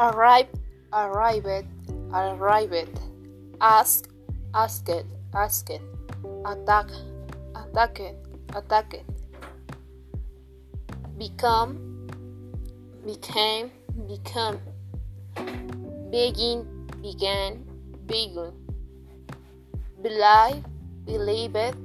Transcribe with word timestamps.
arrive, 0.00 0.48
arrived, 0.94 1.66
arrived, 2.14 2.98
ask, 3.60 4.08
asked, 4.54 5.04
asked, 5.34 5.70
attack, 6.46 6.88
attacked, 7.54 8.16
attacked, 8.56 9.04
become, 11.18 11.76
became, 13.04 13.70
become, 14.08 14.58
begin, 16.10 16.64
began, 17.02 17.60
begun, 18.06 18.56
believe, 20.00 20.64
believed, 21.04 21.76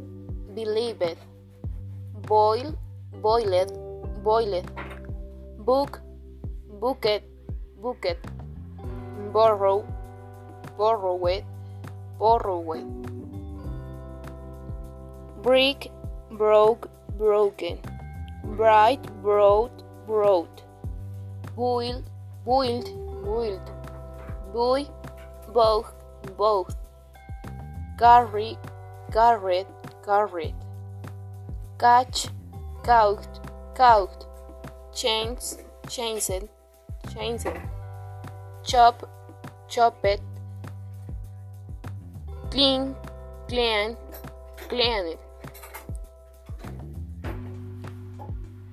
believed, 0.55 1.17
boil, 2.23 2.73
boiled, 3.21 3.75
boiled, 4.23 4.71
book, 5.65 5.99
booked, 6.79 7.34
booked, 7.81 8.17
borrow, 9.31 9.85
borrowed, 10.77 11.43
borrowed, 12.17 13.05
brick, 15.43 15.91
broke, 16.31 16.89
broken, 17.17 17.79
bright, 18.43 19.01
brought, 19.21 19.83
brought, 20.05 20.63
boiled, 21.55 22.09
boiled, 22.43 22.89
boiled, 23.23 23.71
boy, 24.53 24.87
both, 25.53 25.93
both, 26.37 26.75
carry, 27.99 28.57
carried, 29.11 29.67
carried, 30.03 30.55
catch, 31.77 32.27
caught, 32.83 33.49
caught, 33.75 34.25
chains, 34.93 35.57
changed, 35.89 36.49
changed, 37.15 37.47
chop, 38.63 39.09
chop 39.69 40.03
it. 40.03 40.21
clean, 42.55 42.95
clean, 43.49 43.97
cleaned, 44.69 45.17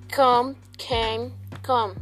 come, 0.09 0.55
came, 0.77 1.33
come, 1.63 1.95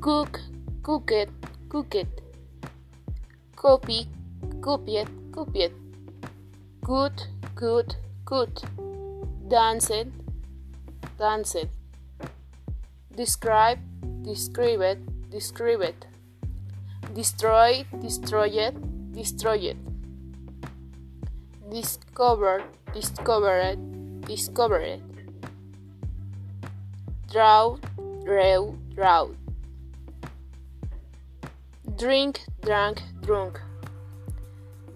cook, 0.00 0.40
cooked, 0.84 1.30
cooked, 1.68 2.06
copy, 3.56 4.06
copied, 4.60 5.08
it. 5.54 5.72
good, 6.82 7.22
good, 7.56 7.96
good, 8.24 8.62
Dance 9.48 9.90
it, 9.90 10.08
dance 11.18 11.54
it. 11.56 11.70
describe, 13.16 13.78
described, 14.24 15.30
described, 15.30 16.06
destroy, 17.12 17.84
destroyed, 18.00 18.74
destroyed, 19.12 19.76
discover, 21.70 22.64
discovered, 22.94 23.78
discovered, 24.22 25.00
draw, 27.30 27.76
drew, 28.24 28.78
draw, 28.94 29.28
drink, 31.98 32.40
drank, 32.62 33.02
drunk, 33.22 33.60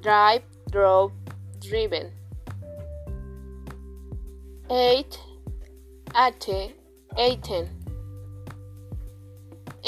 drive, 0.01 0.43
drove, 0.71 1.13
driven, 1.61 2.11
ate, 4.71 5.21
ate, 6.17 6.75
eaten, 7.19 7.78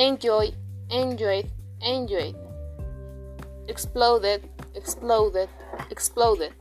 enjoy, 0.01 0.51
enjoyed, 0.91 1.47
enjoyed, 1.83 2.35
exploded, 3.69 4.49
exploded, 4.75 5.51
exploded. 5.91 6.55